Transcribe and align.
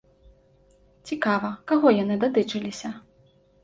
Цікава, 1.11 1.53
каго 1.75 1.87
яны 2.01 2.21
датычыліся? 2.27 2.97